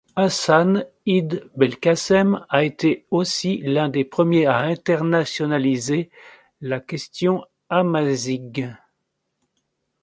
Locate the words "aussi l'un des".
3.11-4.03